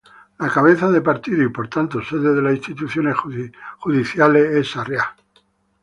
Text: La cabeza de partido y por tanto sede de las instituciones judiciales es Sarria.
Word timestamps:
La 0.39 0.49
cabeza 0.49 0.89
de 0.89 0.99
partido 0.99 1.43
y 1.43 1.49
por 1.49 1.67
tanto 1.67 2.01
sede 2.03 2.33
de 2.33 2.41
las 2.41 2.55
instituciones 2.55 3.15
judiciales 3.77 4.49
es 4.55 4.71
Sarria. 4.71 5.15